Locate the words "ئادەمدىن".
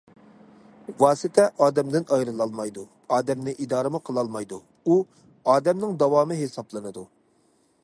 1.65-2.07